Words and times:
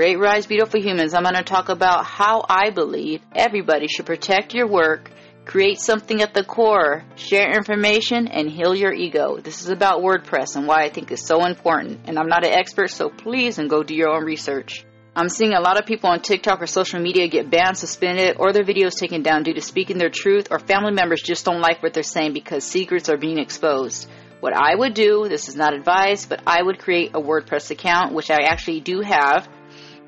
Great 0.00 0.18
Rise 0.18 0.46
Beautiful 0.46 0.80
Humans, 0.80 1.12
I'm 1.12 1.24
going 1.24 1.34
to 1.34 1.42
talk 1.42 1.68
about 1.68 2.06
how 2.06 2.42
I 2.48 2.70
believe 2.70 3.20
everybody 3.36 3.86
should 3.86 4.06
protect 4.06 4.54
your 4.54 4.66
work, 4.66 5.10
create 5.44 5.78
something 5.78 6.22
at 6.22 6.32
the 6.32 6.42
core, 6.42 7.04
share 7.16 7.54
information, 7.54 8.26
and 8.26 8.48
heal 8.48 8.74
your 8.74 8.94
ego. 8.94 9.36
This 9.36 9.60
is 9.60 9.68
about 9.68 10.00
WordPress 10.00 10.56
and 10.56 10.66
why 10.66 10.84
I 10.84 10.88
think 10.88 11.12
it's 11.12 11.26
so 11.26 11.44
important. 11.44 12.00
And 12.06 12.18
I'm 12.18 12.28
not 12.28 12.46
an 12.46 12.52
expert, 12.54 12.88
so 12.88 13.10
please 13.10 13.58
and 13.58 13.68
go 13.68 13.82
do 13.82 13.94
your 13.94 14.08
own 14.08 14.24
research. 14.24 14.86
I'm 15.14 15.28
seeing 15.28 15.52
a 15.52 15.60
lot 15.60 15.78
of 15.78 15.84
people 15.84 16.08
on 16.08 16.22
TikTok 16.22 16.62
or 16.62 16.66
social 16.66 16.98
media 16.98 17.28
get 17.28 17.50
banned, 17.50 17.76
suspended, 17.76 18.36
or 18.38 18.54
their 18.54 18.64
videos 18.64 18.98
taken 18.98 19.22
down 19.22 19.42
due 19.42 19.52
to 19.52 19.60
speaking 19.60 19.98
their 19.98 20.08
truth, 20.08 20.48
or 20.50 20.58
family 20.60 20.92
members 20.92 21.20
just 21.20 21.44
don't 21.44 21.60
like 21.60 21.82
what 21.82 21.92
they're 21.92 22.02
saying 22.02 22.32
because 22.32 22.64
secrets 22.64 23.10
are 23.10 23.18
being 23.18 23.38
exposed. 23.38 24.08
What 24.40 24.56
I 24.56 24.74
would 24.74 24.94
do, 24.94 25.28
this 25.28 25.50
is 25.50 25.56
not 25.56 25.74
advice, 25.74 26.24
but 26.24 26.40
I 26.46 26.62
would 26.62 26.78
create 26.78 27.10
a 27.12 27.20
WordPress 27.20 27.70
account, 27.70 28.14
which 28.14 28.30
I 28.30 28.44
actually 28.44 28.80
do 28.80 29.02
have, 29.02 29.46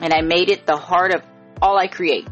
and 0.00 0.12
I 0.12 0.22
made 0.22 0.50
it 0.50 0.66
the 0.66 0.76
heart 0.76 1.14
of 1.14 1.22
all 1.60 1.78
I 1.78 1.86
create. 1.86 2.28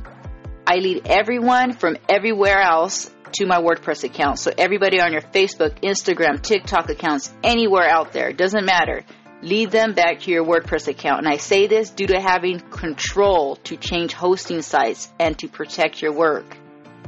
I 0.67 0.77
lead 0.77 1.07
everyone 1.07 1.73
from 1.73 1.97
everywhere 2.09 2.61
else 2.61 3.11
to 3.33 3.47
my 3.47 3.61
WordPress 3.61 4.05
account. 4.05 4.39
So 4.39 4.53
everybody 4.57 5.01
on 5.01 5.13
your 5.13 5.23
Facebook, 5.23 5.81
Instagram, 5.81 6.41
TikTok 6.41 6.89
accounts, 6.89 7.33
anywhere 7.43 7.89
out 7.89 8.13
there, 8.13 8.33
doesn't 8.33 8.65
matter 8.65 9.05
lead 9.45 9.71
them 9.71 9.93
back 9.93 10.21
to 10.21 10.31
your 10.31 10.45
WordPress 10.45 10.89
account. 10.89 11.19
And 11.19 11.29
I 11.29 11.37
say 11.37 11.67
this 11.67 11.91
due 11.91 12.07
to 12.07 12.21
having 12.21 12.61
control 12.61 13.57
to 13.57 13.77
change 13.77 14.15
hosting 14.15 14.63
sites 14.63 15.13
and 15.21 15.39
to 15.39 15.49
protect 15.49 16.03
your 16.03 16.13
work. 16.13 16.57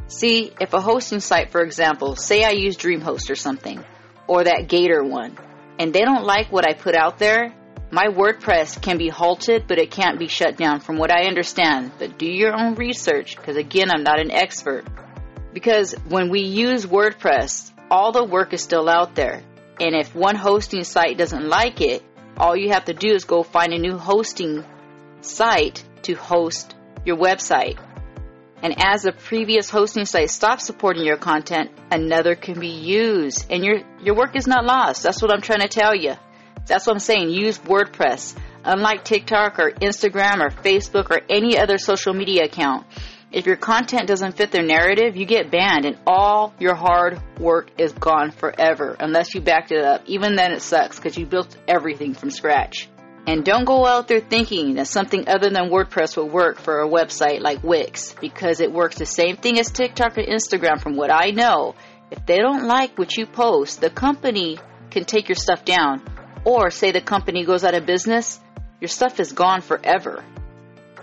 See, 0.09 0.53
if 0.61 0.73
a 0.75 0.81
hosting 0.81 1.21
site, 1.21 1.51
for 1.51 1.63
example, 1.63 2.15
say 2.15 2.45
I 2.45 2.51
use 2.51 2.77
DreamHost 2.77 3.31
or 3.31 3.35
something, 3.35 3.83
or 4.29 4.45
that 4.45 4.69
Gator 4.69 5.03
one, 5.03 5.37
and 5.79 5.93
they 5.93 6.03
don't 6.03 6.25
like 6.25 6.53
what 6.53 6.69
I 6.69 6.75
put 6.75 6.95
out 6.95 7.19
there, 7.19 7.53
my 7.91 8.07
WordPress 8.07 8.83
can 8.83 8.99
be 8.99 9.09
halted, 9.09 9.67
but 9.69 9.79
it 9.79 9.91
can't 9.91 10.19
be 10.19 10.27
shut 10.27 10.57
down 10.57 10.81
from 10.81 10.97
what 10.97 11.13
I 11.13 11.27
understand. 11.27 11.93
But 11.99 12.19
do 12.19 12.27
your 12.27 12.53
own 12.53 12.75
research, 12.75 13.37
because 13.37 13.57
again, 13.57 13.91
I'm 13.91 14.03
not 14.03 14.21
an 14.21 14.31
expert. 14.31 14.85
Because 15.53 15.95
when 16.09 16.29
we 16.29 16.43
use 16.43 16.85
WordPress, 16.85 17.73
all 17.91 18.13
the 18.13 18.25
work 18.25 18.53
is 18.53 18.63
still 18.63 18.89
out 18.89 19.15
there. 19.15 19.43
And 19.81 19.95
if 19.95 20.15
one 20.15 20.35
hosting 20.35 20.85
site 20.85 21.17
doesn't 21.17 21.49
like 21.49 21.81
it, 21.81 22.03
all 22.37 22.57
you 22.57 22.71
have 22.71 22.87
to 22.87 22.95
do 22.95 23.15
is 23.15 23.25
go 23.25 23.43
find 23.43 23.73
a 23.73 23.79
new 23.79 23.97
hosting 23.97 24.65
site 25.21 25.85
to 26.03 26.15
host 26.15 26.75
your 27.05 27.17
website. 27.17 27.79
And 28.63 28.75
as 28.85 29.03
the 29.03 29.13
previous 29.13 29.71
hosting 29.71 30.07
site 30.07 30.31
stops 30.31 30.65
supporting 30.65 31.05
your 31.05 31.19
content, 31.19 31.71
another 31.91 32.35
can 32.35 32.59
be 32.59 32.69
used. 32.69 33.47
And 33.51 33.65
your, 33.65 33.81
your 34.03 34.17
work 34.17 34.35
is 34.35 34.47
not 34.47 34.65
lost. 34.65 35.03
That's 35.03 35.23
what 35.23 35.33
I'm 35.33 35.43
trying 35.43 35.61
to 35.61 35.69
tell 35.69 35.95
you. 35.95 36.15
That's 36.67 36.87
what 36.87 36.95
I'm 36.95 36.99
saying. 37.01 37.31
Use 37.31 37.59
WordPress. 37.59 38.37
Unlike 38.65 39.05
TikTok 39.05 39.59
or 39.59 39.71
Instagram 39.71 40.41
or 40.41 40.51
Facebook 40.51 41.11
or 41.11 41.21
any 41.31 41.59
other 41.59 41.79
social 41.79 42.13
media 42.13 42.45
account, 42.45 42.85
if 43.33 43.47
your 43.47 43.57
content 43.57 44.09
doesn't 44.09 44.37
fit 44.37 44.51
their 44.51 44.63
narrative, 44.63 45.17
you 45.17 45.27
get 45.27 45.51
banned 45.51 45.85
and 45.85 45.99
all 46.07 46.55
your 46.59 46.75
hard 46.75 47.21
work 47.39 47.71
is 47.79 47.93
gone 47.93 48.31
forever 48.31 48.97
unless 48.99 49.35
you 49.35 49.41
backed 49.41 49.73
it 49.73 49.85
up. 49.85 50.03
Even 50.07 50.37
then 50.37 50.53
it 50.53 50.63
sucks 50.63 50.97
because 50.97 51.17
you 51.17 51.27
built 51.27 51.57
everything 51.69 52.15
from 52.15 52.31
scratch. 52.31 52.89
And 53.27 53.45
don't 53.45 53.65
go 53.65 53.85
out 53.85 54.07
there 54.07 54.21
thinking 54.21 54.75
that 54.75 54.87
something 54.87 55.29
other 55.29 55.51
than 55.51 55.69
WordPress 55.69 56.17
will 56.17 56.29
work 56.29 56.61
for 56.61 56.81
a 56.81 56.89
website 56.89 57.41
like 57.41 57.65
Wix 57.65 58.15
because 58.21 58.61
it 58.61 58.73
works 58.73 58.99
the 58.99 59.07
same 59.07 59.37
thing 59.37 59.59
as 59.59 59.71
TikTok 59.71 60.17
or 60.17 60.23
Instagram 60.23 60.81
from 60.81 60.97
what 60.97 61.13
I 61.13 61.31
know. 61.31 61.75
If 62.13 62.25
they 62.25 62.39
don't 62.39 62.69
like 62.69 62.97
what 62.97 63.17
you 63.17 63.27
post, 63.27 63.81
the 63.81 63.91
company 63.91 64.59
can 64.91 65.05
take 65.05 65.29
your 65.29 65.37
stuff 65.37 65.65
down. 65.65 66.03
Or 66.47 66.71
say 66.71 66.93
the 66.93 67.03
company 67.03 67.45
goes 67.45 67.63
out 67.63 67.75
of 67.75 67.85
business, 67.85 68.41
your 68.81 68.89
stuff 68.89 69.21
is 69.21 69.33
gone 69.33 69.61
forever 69.61 70.25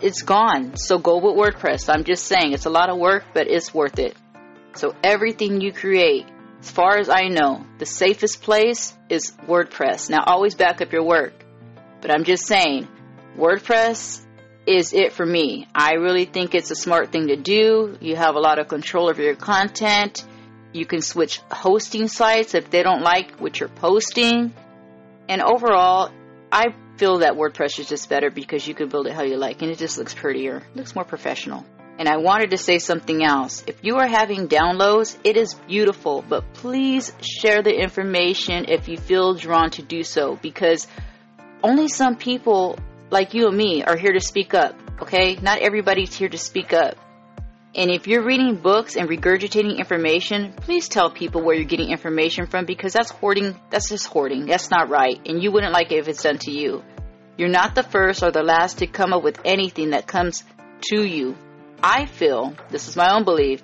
it's 0.04 0.22
gone. 0.22 0.76
So 0.76 1.00
go 1.00 1.18
with 1.18 1.36
WordPress. 1.36 1.92
I'm 1.92 2.04
just 2.04 2.26
saying 2.26 2.52
it's 2.52 2.66
a 2.66 2.70
lot 2.70 2.90
of 2.90 2.98
work, 2.98 3.24
but 3.34 3.48
it's 3.48 3.74
worth 3.74 4.00
it. 4.00 4.16
So 4.76 4.94
everything 5.04 5.62
you 5.62 5.72
create, 5.72 6.26
as 6.60 6.70
far 6.70 6.98
as 6.98 7.10
I 7.10 7.30
know, 7.30 7.66
the 7.78 7.86
safest 7.86 8.42
place 8.42 8.94
is 9.10 9.32
WordPress. 9.48 10.10
Now 10.10 10.24
always 10.26 10.56
back 10.56 10.82
up 10.82 10.92
your 10.92 11.04
work. 11.04 11.34
But 12.02 12.12
I'm 12.12 12.26
just 12.26 12.46
saying, 12.46 12.88
WordPress 13.38 14.26
is 14.68 14.94
it 14.94 15.14
for 15.14 15.26
me. 15.26 15.68
I 15.74 15.94
really 15.94 16.26
think 16.26 16.54
it's 16.54 16.72
a 16.72 16.76
smart 16.76 17.12
thing 17.12 17.28
to 17.28 17.38
do. 17.38 17.98
You 18.02 18.16
have 18.18 18.36
a 18.36 18.40
lot 18.40 18.60
of 18.60 18.68
control 18.68 19.10
over 19.10 19.22
your 19.22 19.36
content. 19.36 20.26
You 20.74 20.86
can 20.86 21.02
switch 21.02 21.40
hosting 21.52 22.08
sites 22.08 22.56
if 22.56 22.70
they 22.70 22.84
don't 22.84 23.04
like 23.04 23.40
what 23.40 23.60
you're 23.60 23.70
posting. 23.70 24.54
And 25.30 25.42
overall, 25.42 26.12
I 26.52 26.76
feel 26.98 27.20
that 27.20 27.34
WordPress 27.34 27.80
is 27.80 27.88
just 27.88 28.10
better 28.10 28.30
because 28.30 28.68
you 28.68 28.76
can 28.76 28.90
build 28.90 29.08
it 29.08 29.14
how 29.14 29.24
you 29.24 29.38
like 29.38 29.62
and 29.62 29.72
it 29.72 29.78
just 29.78 29.98
looks 29.98 30.14
prettier, 30.14 30.64
looks 30.76 30.96
more 30.96 31.06
professional. 31.06 31.66
And 31.98 32.08
I 32.08 32.18
wanted 32.18 32.52
to 32.52 32.58
say 32.58 32.80
something 32.80 33.24
else. 33.24 33.64
If 33.68 33.84
you 33.84 33.98
are 33.98 34.08
having 34.08 34.48
downloads, 34.48 35.16
it 35.24 35.38
is 35.38 35.54
beautiful, 35.54 36.24
but 36.28 36.54
please 36.54 37.14
share 37.22 37.62
the 37.62 37.74
information 37.74 38.66
if 38.68 38.88
you 38.88 38.98
feel 38.98 39.36
drawn 39.36 39.70
to 39.72 39.84
do 39.84 40.04
so 40.04 40.38
because 40.42 40.88
only 41.64 41.88
some 41.88 42.16
people 42.16 42.80
like 43.12 43.34
you 43.36 43.48
and 43.48 43.56
me 43.56 43.84
are 43.84 43.96
here 43.96 44.12
to 44.12 44.20
speak 44.20 44.54
up, 44.56 44.76
okay? 45.02 45.36
Not 45.36 45.60
everybody's 45.60 46.16
here 46.16 46.30
to 46.30 46.38
speak 46.38 46.74
up. 46.74 46.98
And 47.76 47.90
if 47.90 48.06
you're 48.06 48.24
reading 48.24 48.58
books 48.58 48.96
and 48.96 49.10
regurgitating 49.10 49.80
information, 49.80 50.54
please 50.54 50.88
tell 50.88 51.10
people 51.10 51.42
where 51.42 51.56
you're 51.56 51.66
getting 51.66 51.90
information 51.90 52.46
from 52.46 52.66
because 52.66 52.94
that's 52.94 53.10
hoarding. 53.10 53.60
That's 53.72 53.90
just 53.90 54.06
hoarding. 54.06 54.46
That's 54.46 54.70
not 54.70 54.90
right. 54.90 55.20
And 55.26 55.42
you 55.42 55.52
wouldn't 55.52 55.74
like 55.74 55.92
it 55.92 55.98
if 55.98 56.08
it's 56.08 56.22
done 56.22 56.38
to 56.40 56.52
you. 56.52 56.84
You're 57.36 57.50
not 57.50 57.74
the 57.74 57.82
first 57.82 58.22
or 58.22 58.30
the 58.30 58.44
last 58.44 58.78
to 58.78 58.88
come 58.88 59.12
up 59.12 59.24
with 59.24 59.40
anything 59.44 59.90
that 59.90 60.06
comes 60.06 60.44
to 60.92 61.04
you. 61.04 61.36
I 61.82 62.06
feel, 62.06 62.54
this 62.70 62.88
is 62.88 62.96
my 62.96 63.12
own 63.12 63.24
belief, 63.24 63.64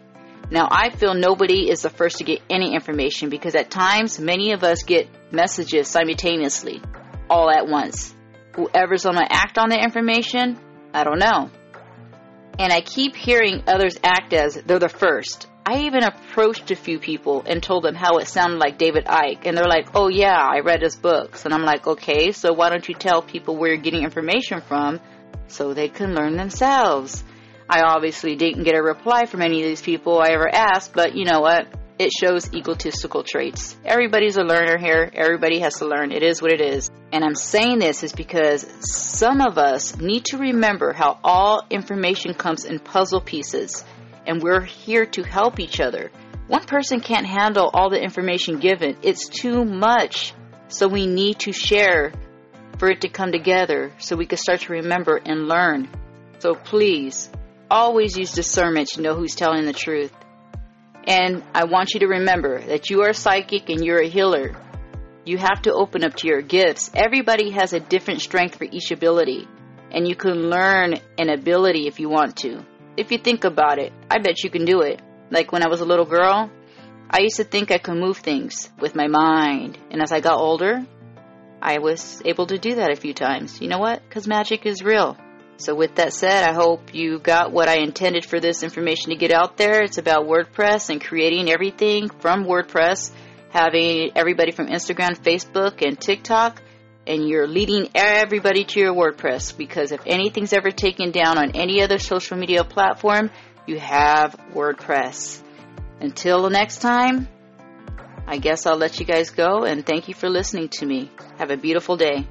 now 0.50 0.68
I 0.72 0.90
feel 0.90 1.14
nobody 1.14 1.70
is 1.70 1.84
the 1.84 1.92
first 1.92 2.18
to 2.18 2.24
get 2.24 2.42
any 2.50 2.74
information 2.74 3.30
because 3.30 3.54
at 3.54 3.70
times 3.70 4.20
many 4.20 4.54
of 4.54 4.64
us 4.64 4.82
get 4.82 5.08
messages 5.32 5.88
simultaneously, 5.88 6.82
all 7.30 7.52
at 7.52 7.68
once. 7.68 8.16
Whoever's 8.56 9.04
going 9.04 9.18
to 9.18 9.32
act 9.32 9.60
on 9.60 9.70
the 9.70 9.78
information, 9.78 10.60
I 10.96 11.04
don't 11.04 11.20
know 11.20 11.52
and 12.60 12.74
I 12.74 12.82
keep 12.82 13.16
hearing 13.16 13.64
others 13.68 13.98
act 14.04 14.34
as 14.34 14.56
they're 14.56 14.80
the 14.80 14.90
first. 14.90 15.48
I 15.66 15.84
even 15.84 16.04
approached 16.04 16.72
a 16.72 16.76
few 16.76 17.00
people 17.00 17.44
and 17.46 17.64
told 17.64 17.84
them 17.84 17.96
how 17.96 18.18
it 18.18 18.28
sounded 18.28 18.58
like 18.58 18.78
David 18.78 19.06
Icke, 19.06 19.46
and 19.46 19.58
they're 19.58 19.66
like, 19.66 19.96
oh 19.96 20.10
yeah, 20.10 20.38
I 20.38 20.60
read 20.60 20.82
his 20.82 20.98
books. 20.98 21.46
And 21.46 21.54
I'm 21.54 21.64
like, 21.64 21.88
okay, 21.88 22.34
so 22.34 22.52
why 22.54 22.70
don't 22.70 22.88
you 22.88 22.96
tell 22.96 23.22
people 23.22 23.56
where 23.56 23.70
you're 23.70 23.82
getting 23.82 24.04
information 24.04 24.62
from 24.62 25.00
so 25.48 25.74
they 25.74 25.88
can 25.88 26.14
learn 26.14 26.36
themselves? 26.36 27.24
I 27.70 27.82
obviously 27.82 28.36
didn't 28.36 28.64
get 28.64 28.76
a 28.76 28.82
reply 28.82 29.26
from 29.26 29.42
any 29.42 29.62
of 29.62 29.70
these 29.70 29.82
people 29.82 30.20
I 30.20 30.30
ever 30.30 30.50
asked, 30.54 30.94
but 30.94 31.16
you 31.16 31.24
know 31.24 31.40
what? 31.40 31.68
It 32.00 32.14
shows 32.14 32.54
egotistical 32.54 33.24
traits. 33.24 33.78
Everybody's 33.84 34.38
a 34.38 34.44
learner 34.44 34.78
here. 34.78 35.12
Everybody 35.14 35.60
has 35.60 35.76
to 35.80 35.86
learn. 35.86 36.14
It 36.14 36.24
is 36.24 36.42
what 36.42 36.54
it 36.54 36.62
is. 36.62 36.90
And 37.12 37.26
I'm 37.26 37.36
saying 37.36 37.80
this 37.80 38.04
is 38.04 38.14
because 38.14 38.66
some 38.80 39.42
of 39.42 39.58
us 39.58 39.98
need 39.98 40.24
to 40.28 40.38
remember 40.38 40.94
how 40.94 41.20
all 41.26 41.62
information 41.70 42.34
comes 42.34 42.64
in 42.64 42.80
puzzle 42.80 43.20
pieces 43.20 43.84
and 44.26 44.42
we're 44.42 44.62
here 44.62 45.06
to 45.08 45.24
help 45.24 45.60
each 45.60 45.82
other. 45.82 46.10
One 46.48 46.64
person 46.64 47.02
can't 47.02 47.28
handle 47.28 47.70
all 47.74 47.90
the 47.90 48.02
information 48.02 48.60
given. 48.60 48.96
It's 49.02 49.28
too 49.28 49.66
much. 49.66 50.34
So 50.70 50.88
we 50.88 51.06
need 51.06 51.40
to 51.40 51.52
share 51.52 52.14
for 52.78 52.90
it 52.90 53.02
to 53.02 53.10
come 53.10 53.34
together 53.34 53.92
so 53.98 54.16
we 54.16 54.26
can 54.26 54.38
start 54.38 54.62
to 54.62 54.74
remember 54.74 55.18
and 55.18 55.50
learn. 55.50 55.90
So 56.38 56.54
please, 56.56 57.30
always 57.70 58.18
use 58.18 58.32
discernment 58.32 58.88
to 58.90 59.02
know 59.02 59.16
who's 59.16 59.36
telling 59.36 59.66
the 59.66 59.74
truth. 59.74 60.14
And 61.10 61.44
I 61.56 61.64
want 61.64 61.96
you 61.96 62.02
to 62.02 62.08
remember 62.08 62.62
that 62.62 62.92
you 62.92 63.02
are 63.02 63.14
psychic 63.14 63.70
and 63.70 63.84
you're 63.84 64.00
a 64.00 64.08
healer. 64.08 64.56
You 65.26 65.40
have 65.40 65.64
to 65.64 65.74
open 65.74 66.04
up 66.04 66.14
to 66.18 66.28
your 66.28 66.44
gifts. 66.44 66.92
Everybody 66.94 67.50
has 67.50 67.74
a 67.74 67.80
different 67.80 68.22
strength 68.22 68.58
for 68.58 68.66
each 68.66 68.92
ability, 68.92 69.48
and 69.92 70.08
you 70.08 70.16
can 70.16 70.52
learn 70.52 71.00
an 71.18 71.30
ability 71.30 71.88
if 71.88 72.00
you 72.00 72.10
want 72.10 72.38
to. 72.38 72.64
If 72.96 73.12
you 73.12 73.18
think 73.18 73.44
about 73.44 73.80
it, 73.80 73.92
I 74.12 74.20
bet 74.20 74.44
you 74.44 74.52
can 74.52 74.66
do 74.66 74.82
it. 74.82 75.02
Like 75.32 75.52
when 75.52 75.64
I 75.64 75.68
was 75.68 75.82
a 75.82 75.86
little 75.86 76.06
girl, 76.06 76.52
I 77.10 77.22
used 77.22 77.38
to 77.38 77.44
think 77.44 77.72
I 77.72 77.80
could 77.80 77.98
move 77.98 78.18
things 78.18 78.70
with 78.80 78.94
my 78.94 79.08
mind, 79.08 79.80
and 79.90 80.04
as 80.04 80.12
I 80.12 80.20
got 80.20 80.38
older, 80.38 80.86
I 81.60 81.80
was 81.80 82.22
able 82.24 82.46
to 82.46 82.60
do 82.60 82.76
that 82.76 82.92
a 82.92 82.96
few 82.96 83.16
times. 83.16 83.60
You 83.60 83.68
know 83.68 83.80
what? 83.80 84.04
Because 84.08 84.28
magic 84.28 84.68
is 84.68 84.84
real. 84.84 85.18
So, 85.60 85.76
with 85.76 85.96
that 85.96 86.14
said, 86.14 86.50
I 86.50 86.54
hope 86.54 86.94
you 86.94 87.20
got 87.20 87.52
what 87.52 87.68
I 87.68 87.80
intended 87.80 88.26
for 88.26 88.40
this 88.40 88.64
information 88.64 89.10
to 89.10 89.18
get 89.18 89.34
out 89.34 89.58
there. 89.58 89.84
It's 89.84 89.98
about 89.98 90.26
WordPress 90.26 90.90
and 90.90 91.04
creating 91.04 91.52
everything 91.52 92.08
from 92.08 92.46
WordPress, 92.46 93.12
having 93.50 94.12
everybody 94.16 94.52
from 94.54 94.68
Instagram, 94.68 95.20
Facebook, 95.20 95.86
and 95.86 96.00
TikTok, 96.00 96.62
and 97.06 97.28
you're 97.28 97.46
leading 97.46 97.90
everybody 97.94 98.64
to 98.64 98.80
your 98.80 98.94
WordPress 98.94 99.58
because 99.58 99.92
if 99.92 100.00
anything's 100.06 100.54
ever 100.54 100.72
taken 100.72 101.12
down 101.12 101.38
on 101.38 101.52
any 101.56 101.84
other 101.84 101.98
social 101.98 102.38
media 102.38 102.64
platform, 102.64 103.30
you 103.68 103.78
have 103.80 104.38
WordPress. 104.54 105.44
Until 106.00 106.44
the 106.44 106.50
next 106.52 106.78
time, 106.78 107.28
I 108.26 108.38
guess 108.38 108.66
I'll 108.66 108.78
let 108.78 108.98
you 109.02 109.06
guys 109.06 109.32
go 109.32 109.66
and 109.66 109.86
thank 109.86 110.08
you 110.08 110.14
for 110.14 110.30
listening 110.30 110.70
to 110.80 110.86
me. 110.86 111.12
Have 111.38 111.52
a 111.52 111.58
beautiful 111.58 111.98
day. 111.98 112.26